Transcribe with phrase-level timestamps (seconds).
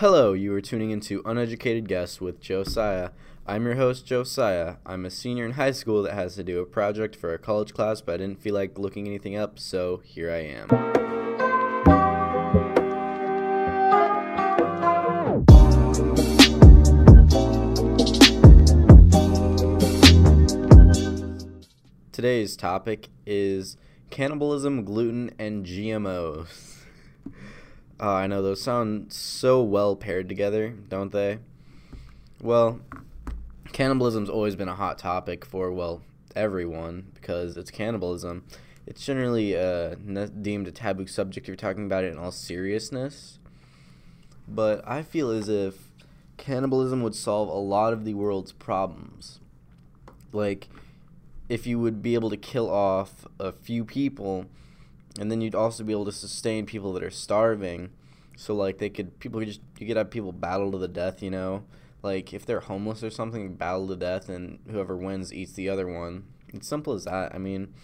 [0.00, 3.10] Hello, you are tuning into Uneducated Guess with Josiah.
[3.46, 4.76] I'm your host, Josiah.
[4.86, 7.74] I'm a senior in high school that has to do a project for a college
[7.74, 10.68] class, but I didn't feel like looking anything up, so here I am.
[22.10, 23.76] Today's topic is
[24.08, 26.76] cannibalism, gluten, and GMOs.
[28.00, 31.38] Uh, I know those sound so well paired together, don't they?
[32.40, 32.80] Well,
[33.72, 36.00] cannibalism's always been a hot topic for, well,
[36.34, 38.46] everyone because it's cannibalism.
[38.86, 39.96] It's generally uh,
[40.40, 43.38] deemed a taboo subject if you're talking about it in all seriousness.
[44.48, 45.92] But I feel as if
[46.38, 49.40] cannibalism would solve a lot of the world's problems.
[50.32, 50.68] Like,
[51.50, 54.46] if you would be able to kill off a few people
[55.18, 57.90] and then you'd also be able to sustain people that are starving
[58.40, 61.22] so like they could people could just you could have people battle to the death
[61.22, 61.62] you know?
[62.02, 65.86] Like if they're homeless or something battle to death and whoever wins eats the other
[65.86, 66.24] one.
[66.48, 67.34] It's simple as that.
[67.34, 67.74] I mean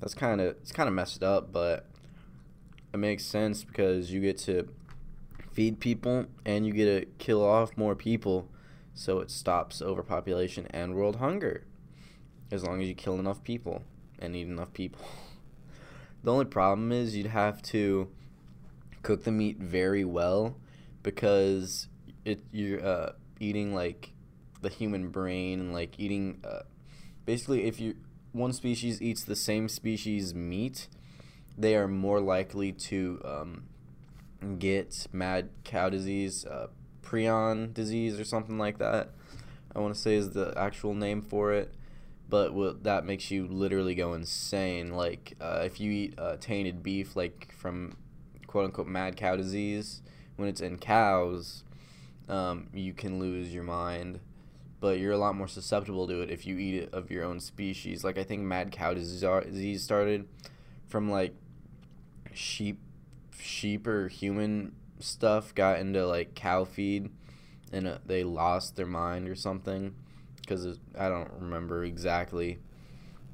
[0.00, 1.86] that's kind of it's kind of messed up but
[2.92, 4.68] it makes sense because you get to
[5.52, 8.48] feed people and you get to kill off more people.
[8.94, 11.66] So it stops overpopulation and world hunger.
[12.50, 13.84] As long as you kill enough people
[14.18, 15.04] and eat enough people.
[16.22, 18.10] The only problem is you'd have to
[19.02, 20.56] cook the meat very well
[21.02, 21.88] because
[22.24, 24.12] it you're uh, eating like
[24.60, 26.60] the human brain and like eating uh,
[27.24, 27.96] basically if you
[28.32, 30.88] one species eats the same species meat,
[31.58, 33.64] they are more likely to um,
[34.58, 36.68] get mad cow disease, uh,
[37.02, 39.10] prion disease or something like that.
[39.74, 41.74] I want to say is the actual name for it
[42.30, 44.92] but what, that makes you literally go insane.
[44.92, 47.96] Like uh, if you eat uh, tainted beef, like from
[48.50, 50.02] quote unquote mad cow disease,
[50.34, 51.62] when it's in cows,
[52.28, 54.18] um, you can lose your mind.
[54.80, 57.38] But you're a lot more susceptible to it if you eat it of your own
[57.38, 58.02] species.
[58.02, 60.26] Like I think mad cow disease started
[60.88, 61.32] from like
[62.34, 62.80] sheep,
[63.38, 67.08] sheep or human stuff got into like cow feed,
[67.72, 69.94] and uh, they lost their mind or something
[70.40, 72.58] because I don't remember exactly,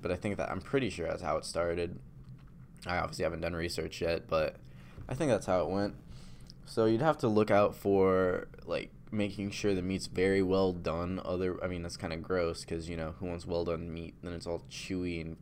[0.03, 1.99] but I think that I'm pretty sure that's how it started.
[2.87, 4.57] I obviously haven't done research yet, but
[5.09, 5.95] I think that's how it went.
[6.65, 11.21] So you'd have to look out for like making sure the meat's very well done.
[11.25, 14.15] Other, I mean, that's kind of gross because you know who wants well done meat?
[14.23, 15.37] Then it's all chewy and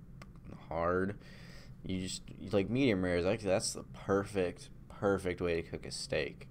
[0.68, 1.16] hard.
[1.84, 5.90] You just like medium rare is like that's the perfect perfect way to cook a
[5.90, 6.48] steak.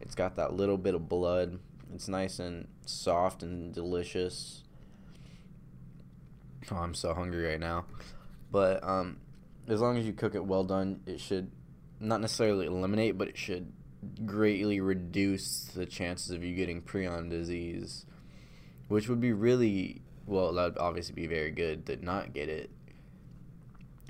[0.00, 1.58] It's got that little bit of blood.
[1.94, 4.62] It's nice and soft and delicious.
[6.70, 7.84] Oh, I'm so hungry right now.
[8.50, 9.18] But um,
[9.68, 11.50] as long as you cook it well done, it should
[12.04, 13.72] not necessarily eliminate, but it should
[14.26, 18.06] greatly reduce the chances of you getting prion disease,
[18.88, 20.52] which would be really well.
[20.52, 22.70] That would obviously be very good to not get it.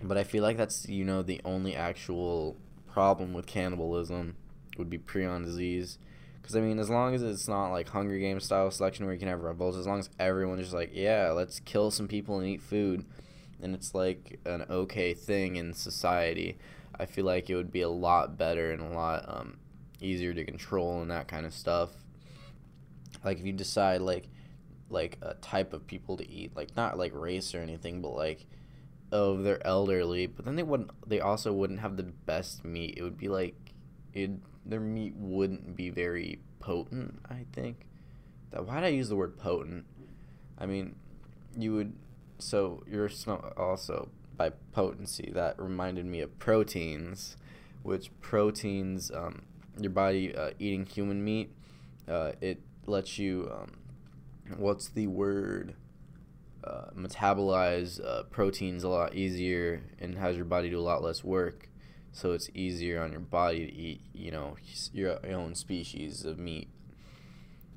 [0.03, 2.57] But I feel like that's you know the only actual
[2.93, 4.37] problem with cannibalism
[4.77, 5.99] would be prion disease
[6.45, 9.19] because I mean, as long as it's not like Hunger Games style selection where you
[9.19, 12.47] can have rebels, as long as everyone's just like, yeah, let's kill some people and
[12.47, 13.07] eat food,
[13.63, 16.59] and it's like an okay thing in society,
[16.99, 19.59] I feel like it would be a lot better and a lot um,
[20.01, 21.91] easier to control and that kind of stuff.
[23.25, 24.29] Like if you decide like
[24.91, 28.47] like a type of people to eat, like not like race or anything, but like
[29.13, 30.91] oh they're elderly, but then they wouldn't.
[31.09, 32.95] They also wouldn't have the best meat.
[32.97, 33.55] It would be like
[34.13, 34.31] it
[34.67, 37.21] their meat wouldn't be very potent.
[37.29, 37.87] I think.
[38.51, 39.85] That why did I use the word potent?
[40.59, 40.97] I mean,
[41.57, 41.95] you would.
[42.39, 43.11] So you're
[43.57, 45.31] also by potency.
[45.33, 47.37] That reminded me of proteins,
[47.83, 49.11] which proteins.
[49.11, 49.43] Um,
[49.79, 51.51] your body uh, eating human meat,
[52.09, 53.51] uh, it lets you.
[53.53, 53.73] Um,
[54.57, 55.75] what's the word?
[56.63, 61.23] Uh, metabolize uh, proteins a lot easier and has your body do a lot less
[61.23, 61.69] work
[62.15, 64.57] so it's easier on your body to eat, you know,
[64.93, 66.69] your, own species of meat.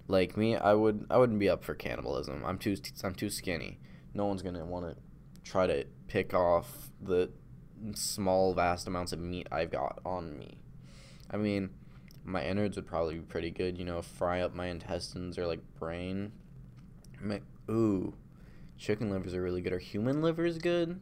[0.08, 2.44] Like me, I would I wouldn't be up for cannibalism.
[2.46, 3.80] I'm too I'm too skinny.
[4.14, 4.96] No one's gonna want to
[5.48, 7.30] try to pick off the
[7.94, 10.58] small vast amounts of meat I've got on me.
[11.32, 11.70] I mean,
[12.24, 13.78] my innards would probably be pretty good.
[13.78, 16.32] You know, fry up my intestines or like brain.
[17.70, 18.14] Ooh,
[18.78, 19.74] chicken livers are really good.
[19.74, 21.00] Are human livers good?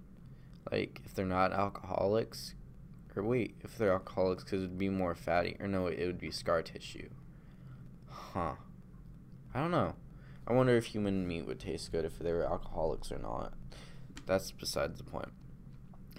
[0.72, 2.56] Like if they're not alcoholics,
[3.16, 5.58] or wait, if they're alcoholics, because it would be more fatty.
[5.60, 7.10] Or no, it would be scar tissue.
[8.10, 8.56] Huh.
[9.54, 9.96] I don't know.
[10.48, 13.54] I wonder if human meat would taste good if they were alcoholics or not.
[14.26, 15.30] That's besides the point.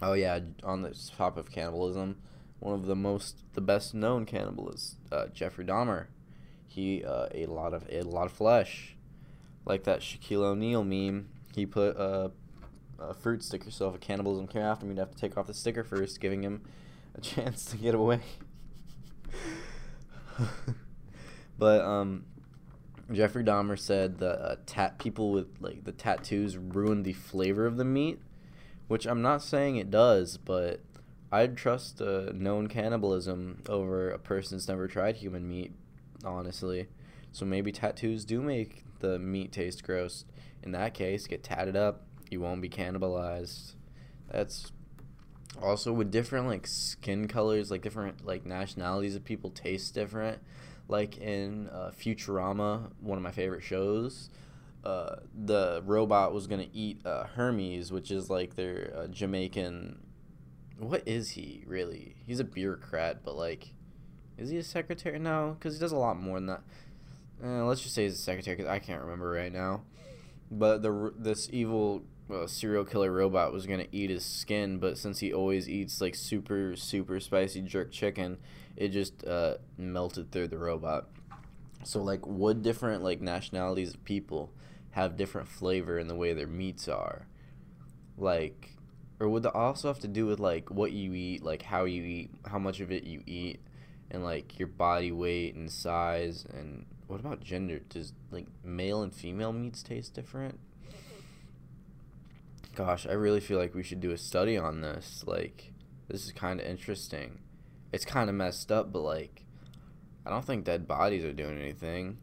[0.02, 2.18] Oh yeah, on the top of cannibalism,
[2.60, 6.06] one of the most, the best known cannibalists, uh, Jeffrey Dahmer.
[6.66, 8.96] he uh, ate a lot of ate a lot of flesh,
[9.64, 11.28] like that Shaquille O'Neal meme.
[11.54, 12.30] He put a,
[12.98, 15.46] a fruit sticker, so if a cannibalism came after me, he'd have to take off
[15.46, 16.62] the sticker first, giving him
[17.14, 18.20] a chance to get away.
[21.58, 22.24] but um,
[23.12, 27.76] Jeffrey Dahmer said that uh, tat people with like the tattoos ruin the flavor of
[27.76, 28.20] the meat,
[28.88, 30.80] which I'm not saying it does, but
[31.30, 35.72] I'd trust a known cannibalism over a person's never tried human meat,
[36.24, 36.88] honestly.
[37.32, 40.24] So maybe tattoos do make the meat taste gross.
[40.62, 42.02] In that case, get tatted up.
[42.30, 43.74] You won't be cannibalized.
[44.30, 44.72] That's
[45.62, 50.40] also with different like skin colors, like different like nationalities of people taste different.
[50.88, 54.30] Like in uh, Futurama, one of my favorite shows,
[54.84, 59.98] uh, the robot was gonna eat uh, Hermes, which is like their uh, Jamaican
[60.78, 62.16] what is he really?
[62.26, 63.72] He's a bureaucrat, but like,
[64.36, 65.18] is he a secretary?
[65.18, 66.62] No, because he does a lot more than that.
[67.42, 69.82] Uh, let's just say he's a secretary because I can't remember right now.
[70.50, 75.20] But the this evil uh, serial killer robot was gonna eat his skin, but since
[75.20, 78.38] he always eats like super super spicy jerk chicken,
[78.76, 81.08] it just uh, melted through the robot.
[81.84, 84.52] So like, would different like nationalities of people
[84.92, 87.26] have different flavor in the way their meats are?
[88.18, 88.76] Like
[89.18, 92.02] or would that also have to do with like what you eat, like how you
[92.02, 93.60] eat, how much of it you eat,
[94.10, 97.80] and like your body weight and size, and what about gender?
[97.88, 100.58] Does like male and female meats taste different?
[102.76, 105.24] Gosh, I really feel like we should do a study on this.
[105.26, 105.72] Like,
[106.08, 107.40] this is kind of interesting.
[107.90, 109.46] It's kind of messed up, but like,
[110.26, 112.18] I don't think dead bodies are doing anything.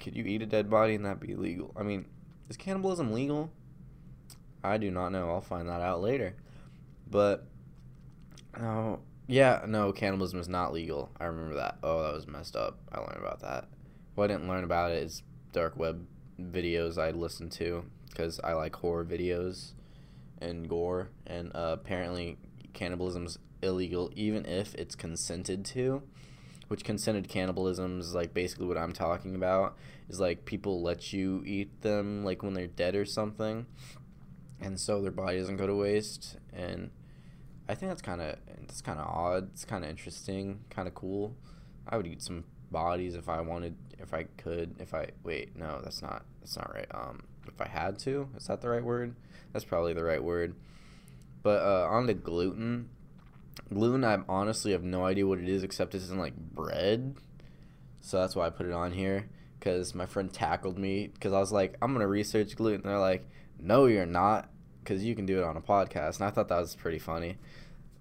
[0.00, 1.74] Could you eat a dead body and that be legal?
[1.76, 2.06] I mean,
[2.48, 3.50] is cannibalism legal?
[4.62, 5.30] I do not know.
[5.30, 6.36] I'll find that out later.
[7.10, 7.44] But
[8.56, 11.10] no, yeah, no, cannibalism is not legal.
[11.18, 11.78] I remember that.
[11.82, 12.78] Oh, that was messed up.
[12.92, 13.66] I learned about that.
[14.14, 16.06] What I didn't learn about it is dark web
[16.40, 17.84] videos I listened to
[18.18, 19.72] because I like horror videos
[20.40, 21.10] and gore.
[21.26, 22.36] And uh, apparently,
[22.72, 26.02] cannibalism's illegal even if it's consented to.
[26.66, 29.76] Which consented cannibalism is like basically what I'm talking about.
[30.10, 33.66] Is like people let you eat them like when they're dead or something
[34.60, 36.36] and so their body doesn't go to waste.
[36.52, 36.90] And
[37.68, 39.50] I think that's kind of it's kind of odd.
[39.52, 41.36] It's kind of interesting, kind of cool.
[41.88, 45.56] I would eat some bodies if I wanted, if I could, if I wait.
[45.56, 46.88] No, that's not that's not right.
[46.92, 49.14] Um, if I had to, is that the right word?
[49.52, 50.54] That's probably the right word.
[51.42, 52.90] But uh, on the gluten,
[53.72, 57.14] gluten, I honestly have no idea what it is except it's in like bread.
[58.00, 59.28] So that's why I put it on here
[59.58, 62.82] because my friend tackled me because I was like, I'm gonna research gluten.
[62.84, 63.28] They're like,
[63.58, 64.48] no, you're not,
[64.80, 66.16] because you can do it on a podcast.
[66.16, 67.38] And I thought that was pretty funny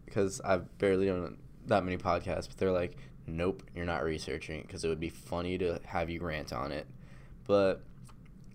[0.06, 4.84] because I've barely done that many podcasts, but they're like, nope, you're not researching because
[4.84, 6.88] it would be funny to have you rant on it.
[7.46, 7.84] But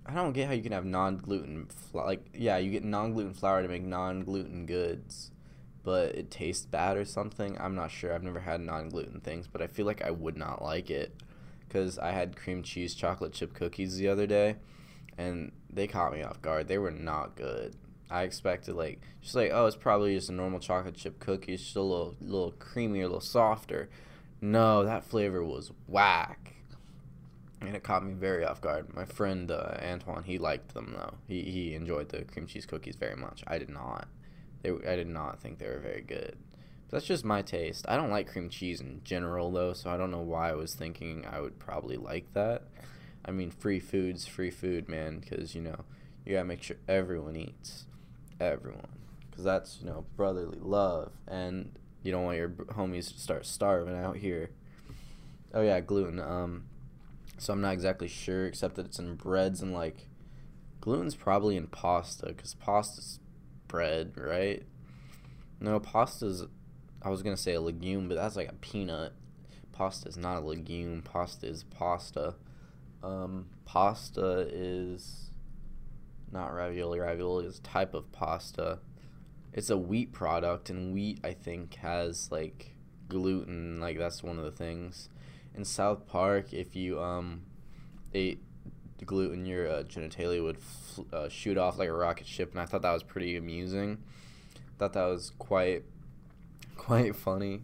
[0.05, 3.35] I don't get how you can have non gluten, like, yeah, you get non gluten
[3.35, 5.31] flour to make non gluten goods,
[5.85, 7.57] but it tastes bad or something.
[7.61, 8.13] I'm not sure.
[8.13, 11.15] I've never had non gluten things, but I feel like I would not like it
[11.67, 14.57] because I had cream cheese chocolate chip cookies the other day
[15.17, 16.69] and they caught me off guard.
[16.69, 17.75] They were not good.
[18.11, 21.63] I expected like just like oh it's probably just a normal chocolate chip cookie, it's
[21.63, 23.89] just a little little creamier, a little softer.
[24.41, 26.52] No, that flavor was whack,
[27.67, 28.95] and it caught me very off guard.
[28.95, 31.15] My friend uh, Antoine he liked them though.
[31.29, 33.43] He he enjoyed the cream cheese cookies very much.
[33.47, 34.09] I did not.
[34.63, 36.37] They I did not think they were very good.
[36.89, 37.87] But that's just my taste.
[37.89, 40.75] I don't like cream cheese in general though, so I don't know why I was
[40.75, 42.63] thinking I would probably like that.
[43.25, 45.85] I mean, free food's free food, man, because, you know,
[46.25, 47.85] you gotta make sure everyone eats.
[48.41, 48.89] Everyone.
[49.31, 51.13] Because that's, you know, brotherly love.
[51.29, 54.51] And you don't want your homies to start starving out here.
[55.55, 56.19] Oh, yeah, gluten.
[56.19, 56.65] Um,
[57.43, 60.07] so I'm not exactly sure, except that it's in breads and, like,
[60.81, 63.19] gluten's probably in pasta, because pasta's
[63.67, 64.63] bread, right?
[65.59, 66.45] No, pasta's,
[67.03, 69.13] I was gonna say a legume, but that's like a peanut.
[69.73, 71.03] Pasta is not a legume.
[71.03, 72.35] Pasta is pasta.
[73.03, 75.31] Um, pasta is
[76.31, 77.01] not ravioli.
[77.01, 78.79] Ravioli is a type of pasta.
[79.53, 82.75] It's a wheat product, and wheat I think has like
[83.09, 83.81] gluten.
[83.81, 85.09] Like that's one of the things.
[85.55, 87.43] In South Park, if you um
[88.15, 88.43] ate
[89.05, 92.67] gluten, your uh, genitalia would fl- uh, shoot off like a rocket ship, and I
[92.67, 93.99] thought that was pretty amusing.
[94.79, 95.85] Thought that was quite
[96.77, 97.63] quite funny.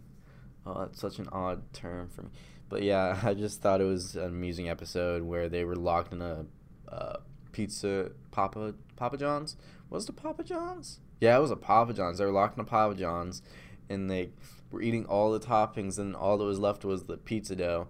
[0.65, 2.29] Oh, that's such an odd term for me.
[2.69, 6.21] But yeah, I just thought it was an amusing episode where they were locked in
[6.21, 6.45] a
[6.87, 7.17] uh,
[7.51, 9.55] pizza Papa Papa John's.
[9.89, 10.99] Was it Papa John's?
[11.19, 12.19] Yeah, it was a Papa John's.
[12.19, 13.41] They were locked in a Papa John's,
[13.89, 14.29] and they
[14.71, 17.87] were eating all the toppings, and all that was left was the pizza dough.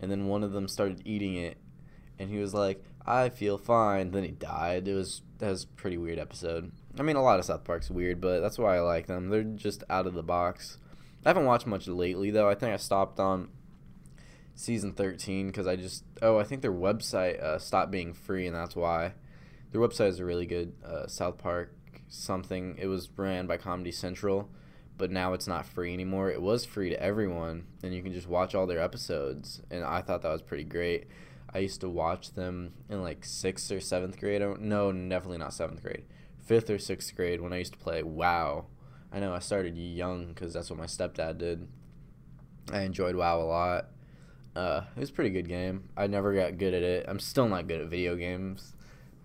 [0.00, 1.56] And then one of them started eating it,
[2.18, 4.86] and he was like, "I feel fine." Then he died.
[4.88, 6.72] It was that was pretty weird episode.
[6.98, 9.28] I mean, a lot of South Park's weird, but that's why I like them.
[9.28, 10.78] They're just out of the box.
[11.24, 12.48] I haven't watched much lately though.
[12.48, 13.48] I think I stopped on
[14.54, 18.56] season 13 because I just oh I think their website uh, stopped being free and
[18.56, 19.14] that's why.
[19.70, 21.74] Their website is a really good uh, South Park
[22.08, 22.76] something.
[22.78, 24.48] It was ran by Comedy Central,
[24.98, 26.30] but now it's not free anymore.
[26.30, 29.62] It was free to everyone, and you can just watch all their episodes.
[29.70, 31.06] And I thought that was pretty great.
[31.54, 34.42] I used to watch them in like sixth or seventh grade.
[34.60, 36.04] No, definitely not seventh grade.
[36.44, 38.66] Fifth or sixth grade when I used to play WoW.
[39.12, 41.68] I know I started young because that's what my stepdad did.
[42.70, 43.86] I enjoyed WoW a lot.
[44.54, 45.88] Uh, it was a pretty good game.
[45.96, 47.06] I never got good at it.
[47.08, 48.74] I'm still not good at video games.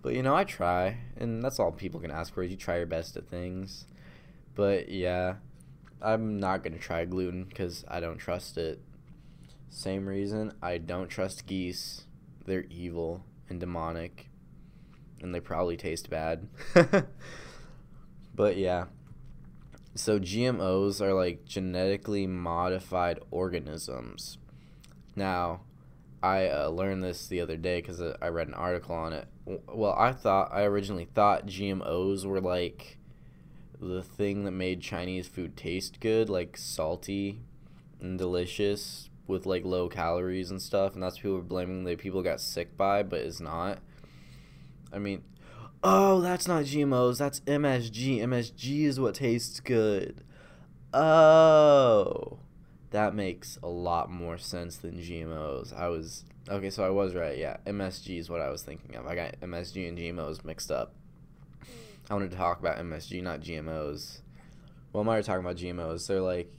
[0.03, 2.77] But you know, I try, and that's all people can ask for is you try
[2.77, 3.85] your best at things.
[4.53, 5.35] But yeah,
[6.03, 8.81] I'm not gonna try gluten because I don't trust it.
[9.69, 12.03] Same reason I don't trust geese.
[12.45, 14.29] They're evil and demonic,
[15.21, 16.47] and they probably taste bad.
[18.35, 18.85] but yeah,
[19.95, 24.37] so GMOs are like genetically modified organisms.
[25.15, 25.61] Now,
[26.21, 29.27] I uh, learned this the other day because uh, I read an article on it.
[29.45, 32.97] Well, I thought I originally thought GMOs were like
[33.87, 37.41] the thing that made Chinese food taste good, like salty
[37.99, 42.21] and delicious with like low calories and stuff, and that's people were blaming that people
[42.21, 43.79] got sick by, but it's not.
[44.91, 45.23] I mean,
[45.83, 48.19] oh, that's not GMOs, that's MSG.
[48.19, 50.23] MSG is what tastes good.
[50.93, 52.39] Oh
[52.93, 55.77] that makes a lot more sense than GMOs.
[55.77, 57.37] I was okay, so I was right.
[57.37, 59.05] Yeah, MSG is what I was thinking of.
[59.07, 60.93] I got MSG and GMOs mixed up.
[62.09, 64.19] I wanted to talk about MSG, not GMOs.
[64.91, 66.07] Well, I'm already talking about GMOs.
[66.07, 66.51] They're like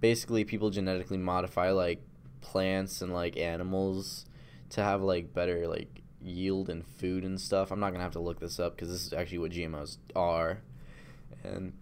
[0.00, 2.02] basically people genetically modify like
[2.40, 4.26] plants and like animals
[4.70, 7.70] to have like better like yield and food and stuff.
[7.70, 10.60] I'm not gonna have to look this up because this is actually what GMOs are,
[11.44, 11.72] and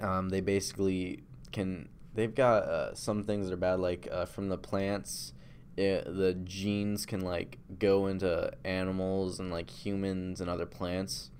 [0.00, 4.48] um, they basically can they've got uh, some things that are bad, like uh, from
[4.48, 5.32] the plants.
[5.76, 11.30] It, the genes can like go into animals and like humans and other plants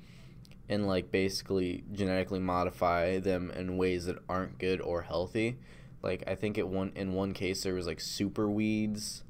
[0.68, 5.56] and like basically genetically modify them in ways that aren't good or healthy
[6.02, 9.22] like i think it one in one case there was like super weeds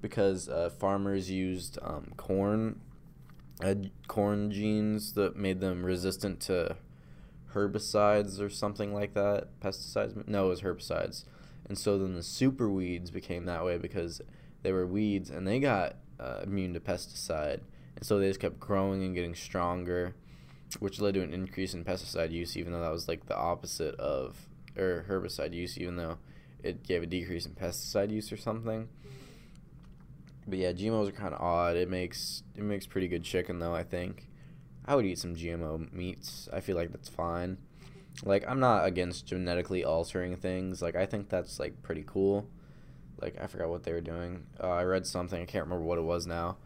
[0.00, 2.80] because uh, farmers used um, corn
[3.62, 3.74] uh,
[4.08, 6.76] corn genes that made them resistant to
[7.54, 9.48] herbicides or something like that.
[9.60, 10.26] Pesticides?
[10.26, 11.24] No, it was herbicides.
[11.68, 14.20] And so then the super weeds became that way because
[14.62, 17.60] they were weeds and they got uh, immune to pesticide.
[17.96, 20.14] And so they just kept growing and getting stronger,
[20.78, 23.94] which led to an increase in pesticide use, even though that was like the opposite
[23.96, 24.36] of,
[24.76, 26.18] or herbicide use, even though
[26.62, 28.88] it gave a decrease in pesticide use or something.
[30.46, 31.76] But yeah, GMOs are kind of odd.
[31.76, 34.28] It makes it makes pretty good chicken though, I think.
[34.84, 36.48] I would eat some GMO meats.
[36.52, 37.58] I feel like that's fine.
[38.24, 40.82] Like I'm not against genetically altering things.
[40.82, 42.48] Like I think that's like pretty cool.
[43.20, 44.46] Like I forgot what they were doing.
[44.60, 45.40] Uh, I read something.
[45.40, 46.56] I can't remember what it was now.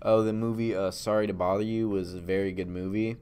[0.00, 3.16] Oh, the movie uh, Sorry to Bother You was a very good movie.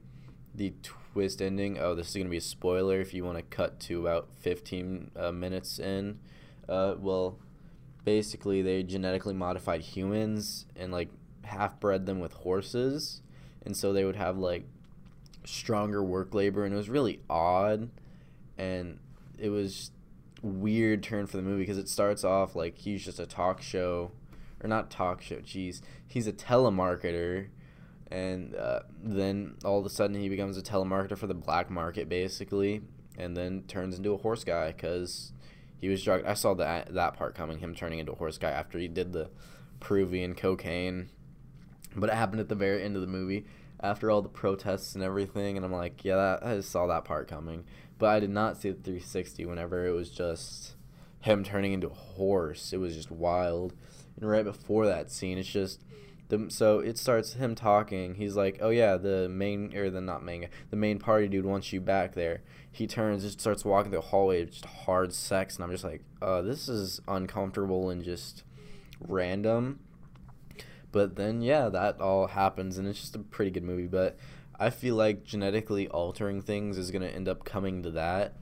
[0.55, 1.79] The twist ending.
[1.79, 5.11] Oh, this is gonna be a spoiler if you want to cut to about 15
[5.15, 6.19] uh, minutes in.
[6.69, 7.39] Uh, well,
[8.05, 11.09] basically they genetically modified humans and like
[11.43, 13.21] half bred them with horses
[13.65, 14.65] and so they would have like
[15.45, 17.89] stronger work labor, and it was really odd,
[18.57, 18.99] and
[19.37, 19.91] it was
[20.41, 24.11] weird turn for the movie because it starts off like he's just a talk show,
[24.61, 25.37] or not talk show.
[25.37, 27.47] Jeez, he's a telemarketer,
[28.13, 32.07] and uh, then all of a sudden he becomes a telemarketer for the black market
[32.07, 32.81] basically,
[33.17, 35.33] and then turns into a horse guy because
[35.81, 36.25] he was drugged.
[36.25, 39.11] I saw that that part coming, him turning into a horse guy after he did
[39.11, 39.29] the
[39.79, 41.09] Peruvian cocaine
[41.95, 43.45] but it happened at the very end of the movie
[43.81, 47.03] after all the protests and everything, and I'm like, yeah, that, I just saw that
[47.03, 47.65] part coming.
[47.99, 50.75] But I did not see the 360 whenever it was just
[51.19, 52.71] him turning into a horse.
[52.71, 53.73] It was just wild.
[54.15, 55.83] And right before that scene, it's just
[56.29, 58.15] the so it starts him talking.
[58.15, 61.73] He's like, "Oh yeah, the main or the not main the main party dude wants
[61.73, 65.71] you back there." He turns, just starts walking the hallway, just hard sex, and I'm
[65.71, 68.43] just like, "Uh, this is uncomfortable and just
[68.99, 69.79] random."
[70.91, 73.87] But then, yeah, that all happens, and it's just a pretty good movie.
[73.87, 74.17] But
[74.59, 78.35] I feel like genetically altering things is to end up coming to that.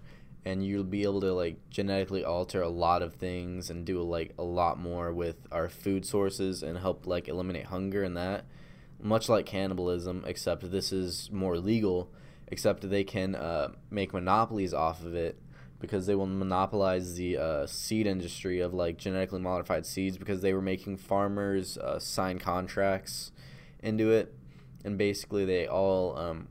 [0.44, 4.34] And you'll be able to, like, genetically alter a lot of things and do, like,
[4.40, 8.46] a lot more with our food sources and help, like, eliminate hunger and that.
[9.00, 12.12] Much like cannibalism, except this is more legal,
[12.48, 15.40] except they can uh, make monopolies off of it
[15.82, 20.54] because they will monopolize the uh, seed industry of like genetically modified seeds because they
[20.54, 23.32] were making farmers uh, sign contracts
[23.82, 24.34] into it,
[24.86, 26.48] and basically they all um,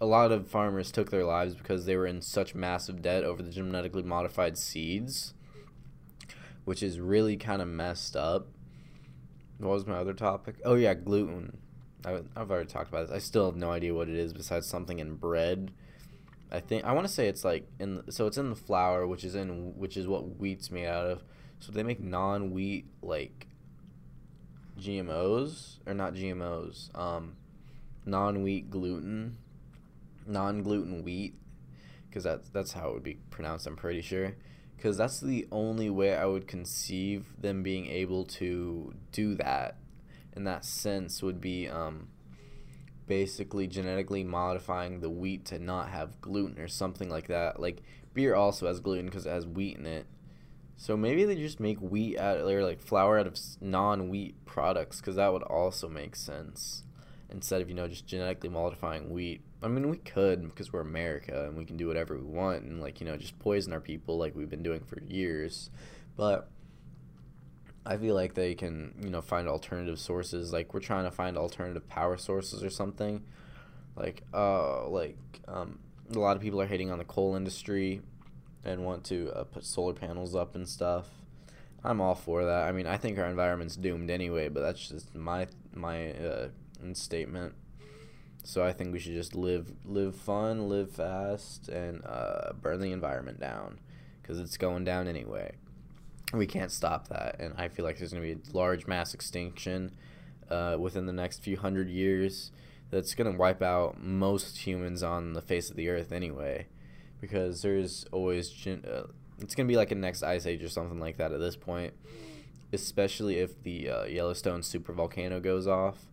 [0.00, 3.42] a lot of farmers took their lives because they were in such massive debt over
[3.42, 5.34] the genetically modified seeds,
[6.64, 8.48] which is really kind of messed up.
[9.58, 10.56] What was my other topic?
[10.64, 11.58] Oh yeah, gluten.
[12.04, 13.16] I, I've already talked about this.
[13.16, 15.72] I still have no idea what it is besides something in bread.
[16.52, 19.24] I think I want to say it's like in so it's in the flour, which
[19.24, 21.24] is in which is what wheat's made out of.
[21.58, 23.46] So they make non-wheat like
[24.78, 27.36] GMOs or not GMOs, um,
[28.04, 29.38] non-wheat gluten,
[30.26, 31.34] non-gluten wheat,
[32.08, 33.66] because that's that's how it would be pronounced.
[33.66, 34.36] I'm pretty sure,
[34.76, 39.76] because that's the only way I would conceive them being able to do that.
[40.34, 42.08] In that sense, would be um,
[43.06, 47.60] basically genetically modifying the wheat to not have gluten or something like that.
[47.60, 47.82] Like
[48.14, 50.06] beer also has gluten because it has wheat in it.
[50.76, 55.16] So maybe they just make wheat out or like flour out of non-wheat products because
[55.16, 56.82] that would also make sense
[57.30, 59.40] instead of you know just genetically modifying wheat.
[59.62, 62.80] I mean we could because we're America and we can do whatever we want and
[62.80, 65.70] like you know just poison our people like we've been doing for years,
[66.16, 66.50] but
[67.86, 70.52] I feel like they can, you know, find alternative sources.
[70.52, 73.22] Like we're trying to find alternative power sources or something.
[73.94, 75.78] Like, uh, like um,
[76.12, 78.02] a lot of people are hating on the coal industry
[78.64, 81.06] and want to uh, put solar panels up and stuff.
[81.84, 82.64] I'm all for that.
[82.64, 86.48] I mean, I think our environment's doomed anyway, but that's just my my uh,
[86.92, 87.54] statement.
[88.46, 92.92] So I think we should just live live fun, live fast, and uh, burn the
[92.92, 93.80] environment down,
[94.22, 95.52] because it's going down anyway
[96.32, 97.36] we can't stop that.
[97.38, 99.92] And I feel like there's going to be a large mass extinction
[100.50, 102.50] uh, within the next few hundred years
[102.90, 106.66] that's going to wipe out most humans on the face of the earth anyway.
[107.20, 108.50] Because there's always.
[108.50, 109.04] Gen- uh,
[109.38, 111.56] it's going to be like a next ice age or something like that at this
[111.56, 111.92] point.
[112.72, 116.06] Especially if the uh, Yellowstone supervolcano goes off.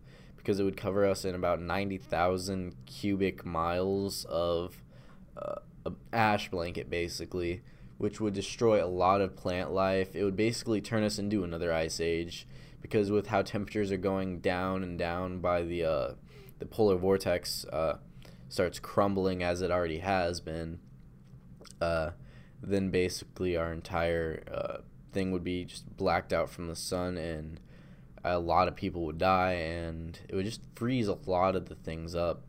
[0.44, 4.76] Because it would cover us in about 90,000 cubic miles of
[5.36, 5.56] uh,
[6.12, 7.62] ash blanket, basically
[7.98, 10.14] which would destroy a lot of plant life.
[10.14, 12.46] It would basically turn us into another ice age
[12.82, 16.12] because with how temperatures are going down and down by the uh,
[16.58, 17.98] the polar vortex uh,
[18.48, 20.80] starts crumbling as it already has been,
[21.80, 22.10] uh,
[22.62, 24.76] then basically our entire uh,
[25.12, 27.60] thing would be just blacked out from the sun and
[28.24, 31.74] a lot of people would die and it would just freeze a lot of the
[31.74, 32.42] things up.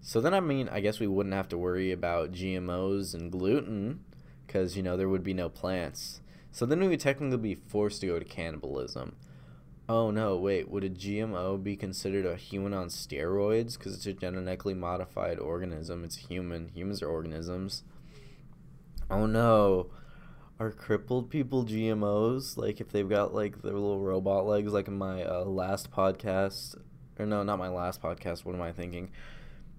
[0.00, 4.04] So then I mean I guess we wouldn't have to worry about GMOs and gluten
[4.46, 6.20] because you know there would be no plants.
[6.50, 9.16] So then we would technically be forced to go to cannibalism.
[9.88, 14.14] Oh no, wait, would a GMO be considered a human on steroids because it's a
[14.14, 16.04] genetically modified organism?
[16.04, 16.68] It's human.
[16.74, 17.82] Humans are organisms.
[19.10, 19.90] Oh no.
[20.60, 22.56] Are crippled people GMOs?
[22.56, 26.76] Like if they've got like their little robot legs like in my uh, last podcast
[27.18, 28.44] or no, not my last podcast.
[28.44, 29.10] What am I thinking?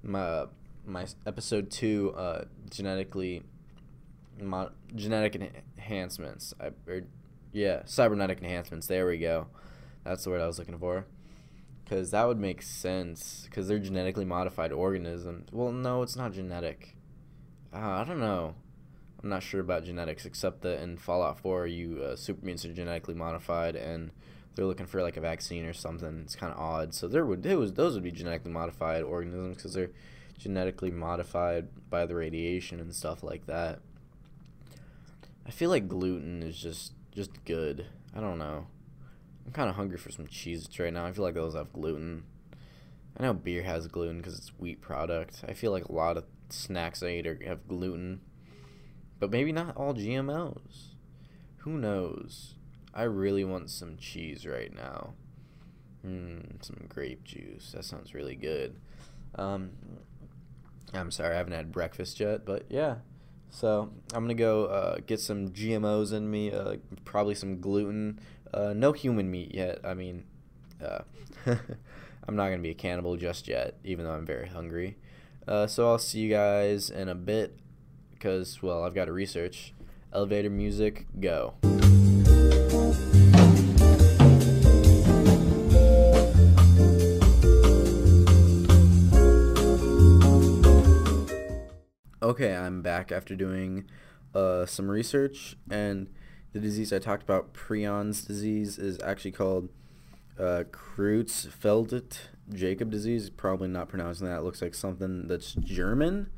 [0.03, 0.47] My uh,
[0.85, 3.43] my episode 2 uh genetically
[4.41, 5.35] Mo- genetic
[5.77, 6.53] enhancements.
[6.59, 7.03] I, or,
[7.53, 8.87] yeah, cybernetic enhancements.
[8.87, 9.47] There we go.
[10.03, 11.05] That's the word I was looking for.
[11.83, 13.45] Because that would make sense.
[13.45, 15.47] Because they're genetically modified organisms.
[15.51, 16.95] Well, no, it's not genetic.
[17.73, 18.55] Uh, I don't know.
[19.21, 22.73] I'm not sure about genetics, except that in Fallout 4, you uh, super mutants are
[22.73, 24.11] genetically modified, and
[24.55, 26.21] they're looking for like a vaccine or something.
[26.23, 26.93] It's kind of odd.
[26.93, 29.91] So there would was those would be genetically modified organisms because they're
[30.37, 33.79] genetically modified by the radiation and stuff like that.
[35.45, 37.85] I feel like gluten is just just good.
[38.15, 38.67] I don't know.
[39.45, 41.05] I'm kind of hungry for some cheese right now.
[41.05, 42.23] I feel like those have gluten.
[43.17, 45.43] I know beer has gluten because it's wheat product.
[45.47, 48.21] I feel like a lot of snacks I eat are, have gluten,
[49.19, 50.95] but maybe not all GMOs.
[51.57, 52.55] Who knows?
[52.93, 55.13] I really want some cheese right now.
[56.01, 57.71] Hmm, some grape juice.
[57.73, 58.75] That sounds really good.
[59.35, 59.71] Um,
[60.93, 62.97] I'm sorry, I haven't had breakfast yet, but yeah.
[63.49, 66.75] So I'm gonna go uh, get some GMOs in me, uh,
[67.05, 68.19] probably some gluten.
[68.53, 69.79] Uh, no human meat yet.
[69.83, 70.25] I mean,
[70.83, 70.99] uh,
[71.45, 74.97] I'm not gonna be a cannibal just yet, even though I'm very hungry.
[75.47, 77.57] Uh, so I'll see you guys in a bit,
[78.25, 79.71] because well, I've got to research.
[80.11, 81.53] Elevator music, go.
[92.23, 93.85] Okay, I'm back after doing
[94.33, 96.07] uh, some research, and
[96.51, 99.69] the disease I talked about, Prion's disease, is actually called
[100.39, 102.17] uh, Creutzfeldt
[102.51, 103.29] Jakob disease.
[103.29, 104.39] Probably not pronouncing that.
[104.39, 106.31] It looks like something that's German.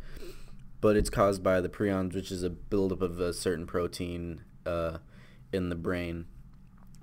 [0.82, 4.98] But it's caused by the prions, which is a buildup of a certain protein uh,
[5.52, 6.26] in the brain.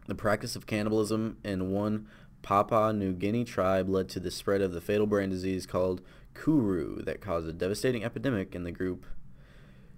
[0.07, 2.07] The practice of cannibalism in one
[2.43, 6.03] Papua New Guinea tribe led to the spread of the fatal brain disease called
[6.35, 9.07] Kuru that caused a devastating epidemic in the group.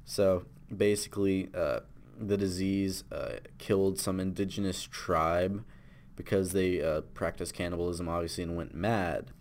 [0.04, 1.80] So basically, uh,
[2.18, 5.64] the disease uh, killed some indigenous tribe
[6.14, 9.32] because they uh, practiced cannibalism, obviously, and went mad.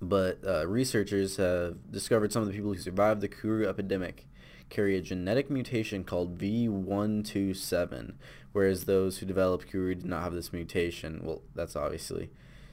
[0.00, 4.26] But uh, researchers have discovered some of the people who survived the Kuru epidemic
[4.70, 8.14] carry a genetic mutation called V127,
[8.52, 11.20] whereas those who developed Kuru did not have this mutation.
[11.22, 12.30] Well, that's obviously.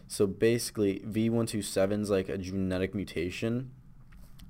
[0.08, 3.72] So basically, V127 is like a genetic mutation.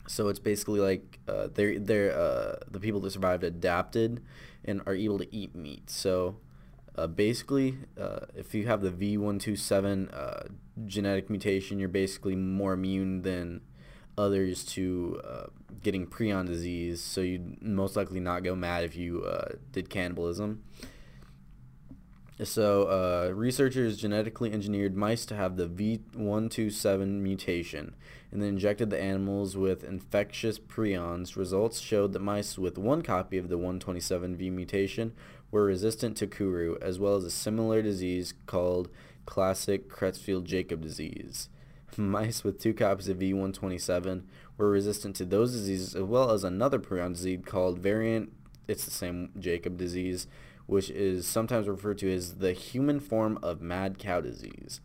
[0.07, 4.23] So it's basically like uh, they're they're uh, the people that survived adapted
[4.65, 5.89] and are able to eat meat.
[5.89, 6.37] So
[6.95, 10.43] uh, basically, uh, if you have the V127 uh,
[10.85, 13.61] genetic mutation, you're basically more immune than
[14.17, 15.45] others to uh,
[15.81, 17.01] getting prion disease.
[17.01, 20.63] So you'd most likely not go mad if you uh, did cannibalism.
[22.43, 27.93] So, uh, researchers genetically engineered mice to have the V127 mutation
[28.31, 31.35] and then injected the animals with infectious prions.
[31.35, 35.13] Results showed that mice with one copy of the 127V mutation
[35.51, 38.89] were resistant to Kuru, as well as a similar disease called
[39.25, 41.49] classic Creutzfeldt Jakob disease.
[41.97, 44.23] Mice with two copies of V127
[44.57, 48.31] were resistant to those diseases, as well as another prion disease called variant,
[48.67, 50.27] it's the same Jakob disease,
[50.65, 54.79] which is sometimes referred to as the human form of mad cow disease.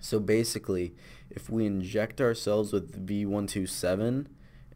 [0.00, 0.94] So basically,
[1.30, 4.26] if we inject ourselves with V127,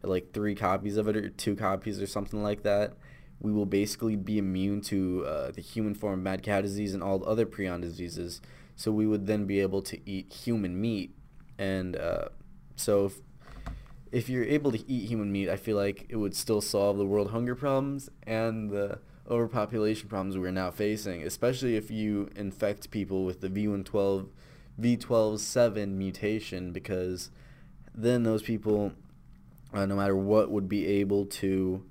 [0.03, 2.93] like three copies of it or two copies or something like that,
[3.41, 7.01] we will basically be immune to uh, the human form of mad cow disease and
[7.01, 8.39] all the other prion diseases.
[8.75, 11.15] So we would then be able to eat human meat.
[11.57, 12.29] And uh,
[12.75, 13.15] so if,
[14.11, 17.05] if you're able to eat human meat, I feel like it would still solve the
[17.05, 18.99] world hunger problems and the
[19.29, 24.27] overpopulation problems we're now facing, especially if you infect people with the V112
[24.79, 27.29] V12-7 mutation because
[27.93, 28.93] then those people
[29.73, 31.83] uh, no matter what would be able to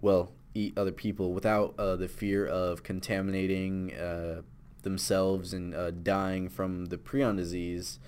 [0.00, 4.42] well eat other people without uh, the fear of contaminating uh,
[4.82, 7.98] themselves and uh, dying from the prion disease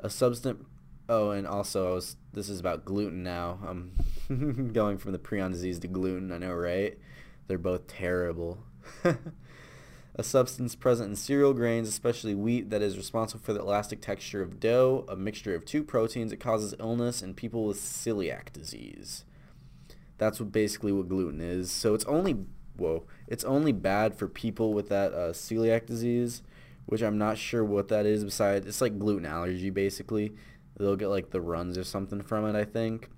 [0.00, 0.64] a substance
[1.08, 5.52] oh and also I was this is about gluten now i'm going from the prion
[5.52, 6.98] disease to gluten i know right
[7.46, 8.58] they're both terrible.
[10.14, 14.42] a substance present in cereal grains, especially wheat, that is responsible for the elastic texture
[14.42, 16.32] of dough, a mixture of two proteins.
[16.32, 19.24] It causes illness in people with celiac disease.
[20.18, 21.70] That's what basically what gluten is.
[21.70, 22.36] So it's only
[22.76, 26.42] whoa, it's only bad for people with that uh, celiac disease,
[26.86, 28.24] which I'm not sure what that is.
[28.24, 30.32] Besides, it's like gluten allergy basically.
[30.78, 33.10] They'll get like the runs or something from it, I think.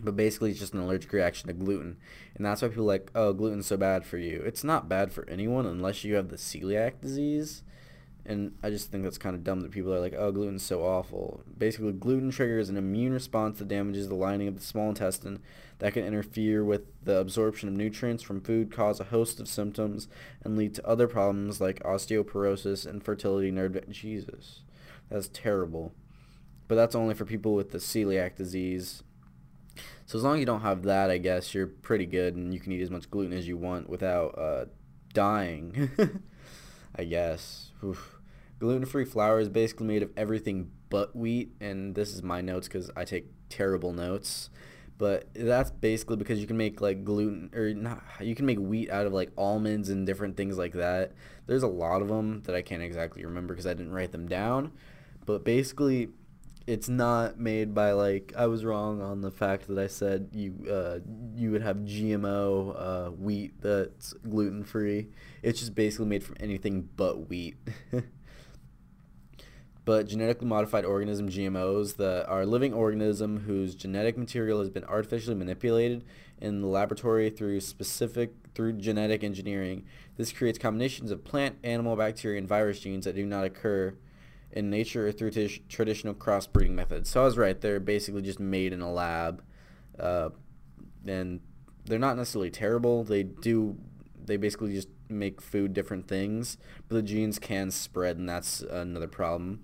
[0.00, 1.96] But basically, it's just an allergic reaction to gluten.
[2.34, 4.42] And that's why people are like, oh, gluten's so bad for you.
[4.46, 7.62] It's not bad for anyone unless you have the celiac disease.
[8.28, 10.82] And I just think that's kind of dumb that people are like, oh, gluten's so
[10.82, 11.42] awful.
[11.56, 15.40] Basically, gluten triggers an immune response that damages the lining of the small intestine
[15.78, 20.08] that can interfere with the absorption of nutrients from food, cause a host of symptoms,
[20.44, 23.78] and lead to other problems like osteoporosis, infertility, nerve.
[23.90, 24.60] Jesus,
[25.08, 25.92] that's terrible.
[26.68, 29.02] But that's only for people with the celiac disease
[30.06, 32.60] so as long as you don't have that, I guess you're pretty good, and you
[32.60, 34.64] can eat as much gluten as you want without uh,
[35.12, 35.90] dying.
[36.96, 37.72] I guess.
[38.58, 42.90] Gluten-free flour is basically made of everything but wheat, and this is my notes because
[42.96, 44.50] I take terrible notes.
[44.98, 48.02] But that's basically because you can make like gluten or not.
[48.20, 51.12] You can make wheat out of like almonds and different things like that.
[51.46, 54.26] There's a lot of them that I can't exactly remember because I didn't write them
[54.26, 54.72] down.
[55.24, 56.08] But basically,
[56.66, 60.66] it's not made by like I was wrong on the fact that I said you
[60.68, 60.98] uh,
[61.36, 65.10] you would have GMO uh, wheat that's gluten free.
[65.42, 67.56] It's just basically made from anything but wheat.
[69.88, 75.34] but genetically modified organism GMOs that are living organism whose genetic material has been artificially
[75.34, 76.04] manipulated
[76.42, 79.86] in the laboratory through specific through genetic engineering.
[80.18, 83.94] This creates combinations of plant, animal, bacteria, and virus genes that do not occur
[84.52, 85.30] in nature or through
[85.70, 87.08] traditional crossbreeding methods.
[87.08, 87.58] So I was right.
[87.58, 89.42] They're basically just made in a lab,
[89.98, 90.28] uh,
[91.06, 91.40] and
[91.86, 93.04] they're not necessarily terrible.
[93.04, 93.78] They do.
[94.22, 99.08] They basically just make food different things, but the genes can spread, and that's another
[99.08, 99.62] problem.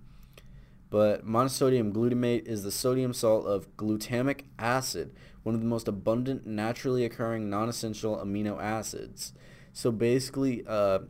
[0.95, 6.47] But monosodium glutamate is the sodium salt of glutamic acid, one of the most abundant
[6.47, 9.33] naturally occurring non-essential amino acids.
[9.73, 11.01] So basically, uh,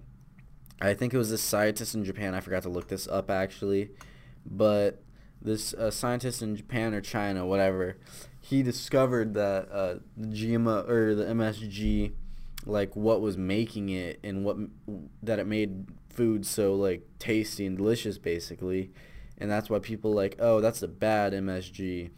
[0.81, 2.35] I think it was this scientist in Japan.
[2.35, 3.91] I forgot to look this up actually,
[4.47, 5.03] but
[5.43, 7.99] this uh, scientist in Japan or China, whatever,
[8.41, 12.15] he discovered that uh, the GMO or the MSG,
[12.65, 14.57] like what was making it and what
[15.23, 18.91] that it made food so like tasty and delicious, basically,
[19.39, 22.11] and that's why people like, oh, that's a bad MSG.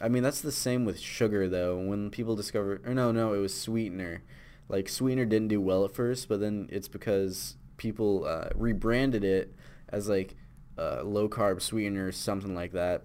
[0.00, 1.78] I mean, that's the same with sugar though.
[1.78, 4.22] When people discover, or no, no, it was sweetener.
[4.68, 9.54] Like sweetener didn't do well at first, but then it's because people uh, rebranded it
[9.88, 10.34] as like
[10.78, 13.04] uh, low carb sweetener or something like that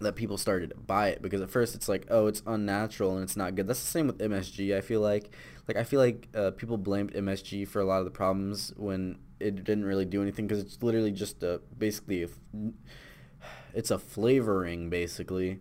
[0.00, 3.22] that people started to buy it because at first it's like oh it's unnatural and
[3.22, 5.30] it's not good that's the same with msg i feel like
[5.68, 9.16] like i feel like uh, people blamed msg for a lot of the problems when
[9.44, 12.28] it didn't really do anything because it's literally just a basically a,
[13.74, 15.60] it's a flavoring basically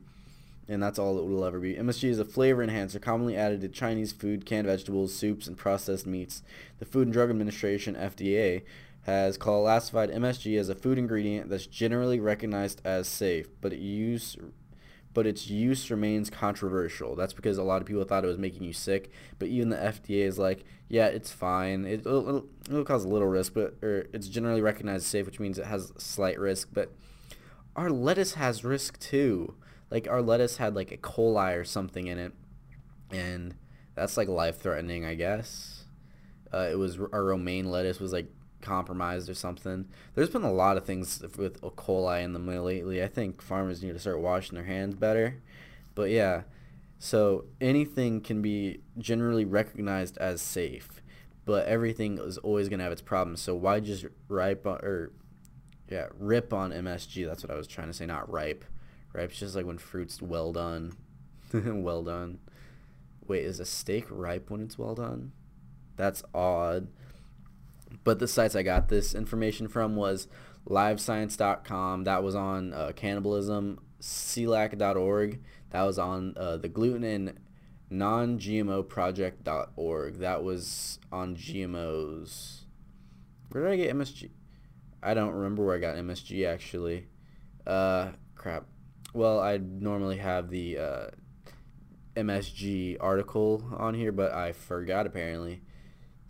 [0.69, 1.75] and that's all it will ever be.
[1.75, 6.07] MSG is a flavor enhancer commonly added to Chinese food, canned vegetables, soups, and processed
[6.07, 6.41] meats.
[6.79, 8.63] The Food and Drug Administration (FDA)
[9.01, 14.37] has classified MSG as a food ingredient that's generally recognized as safe, but use
[15.13, 17.15] but its use remains controversial.
[17.15, 19.77] That's because a lot of people thought it was making you sick, but even the
[19.77, 21.85] FDA is like, yeah, it's fine.
[21.85, 25.59] It, will it'll, cause a little risk, but or it's generally recognized safe, which means
[25.59, 26.69] it has slight risk.
[26.73, 26.91] But
[27.75, 29.55] our lettuce has risk too.
[29.91, 32.33] Like our lettuce had like a coli or something in it,
[33.11, 33.55] and
[33.95, 35.85] that's like life threatening, I guess.
[36.51, 38.27] Uh, it was our romaine lettuce was like
[38.63, 39.87] compromised or something.
[40.15, 41.69] There's been a lot of things with E.
[41.75, 43.03] coli in the mail lately.
[43.03, 45.41] I think farmers need to start washing their hands better.
[45.93, 46.43] But yeah,
[46.97, 51.01] so anything can be generally recognized as safe,
[51.45, 53.41] but everything is always gonna have its problems.
[53.41, 55.11] So why just ripe on, or
[55.89, 57.27] yeah rip on MSG?
[57.27, 58.05] That's what I was trying to say.
[58.05, 58.65] Not ripe.
[59.11, 60.93] Ripe's just like when fruit's well done.
[61.53, 62.39] well done.
[63.27, 65.33] Wait, is a steak ripe when it's well done?
[65.95, 66.87] That's odd.
[68.03, 70.27] But the sites I got this information from was
[70.67, 72.03] livescience.com.
[72.03, 73.79] That was on uh, cannibalism.
[74.01, 75.41] Celiac.org.
[75.69, 77.39] That was on uh, the gluten and
[77.89, 80.19] non-GMO project.org.
[80.19, 82.61] That was on GMOs.
[83.49, 84.31] Where did I get MSG?
[85.01, 87.07] I don't remember where I got MSG actually.
[87.67, 88.65] Uh, crap.
[89.13, 91.07] Well, I normally have the uh,
[92.15, 95.61] MSG article on here, but I forgot apparently.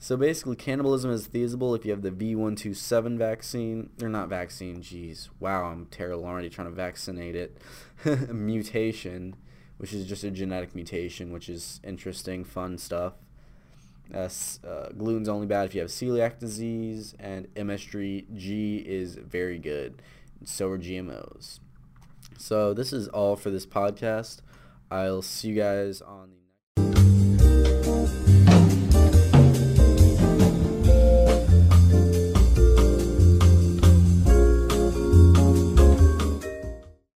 [0.03, 3.89] So basically, cannibalism is feasible if you have the V127 vaccine.
[3.95, 5.29] They're not vaccine, jeez.
[5.39, 7.57] Wow, I'm terrible already trying to vaccinate it.
[8.29, 9.37] mutation,
[9.77, 13.13] which is just a genetic mutation, which is interesting, fun stuff.
[14.13, 14.27] Uh,
[14.67, 20.01] uh, gluten's only bad if you have celiac disease, and MSG is very good.
[20.43, 21.61] So are GMOs.
[22.37, 24.41] So this is all for this podcast.
[24.91, 26.42] I'll see you guys on the.